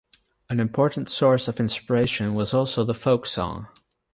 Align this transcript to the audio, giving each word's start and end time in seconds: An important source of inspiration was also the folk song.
An 0.49 0.59
important 0.59 1.09
source 1.09 1.47
of 1.47 1.59
inspiration 1.59 2.33
was 2.33 2.55
also 2.55 2.83
the 2.83 2.95
folk 2.95 3.27
song. 3.27 3.67